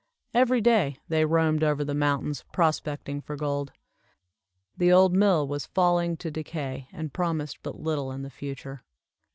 [0.33, 3.71] Every day they roamed over the mountains, prospecting for gold.
[4.75, 8.81] The old mill was falling to decay, and promised but little in the future.